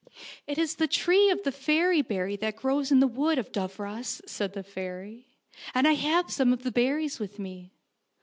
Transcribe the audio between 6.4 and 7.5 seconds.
of the berries with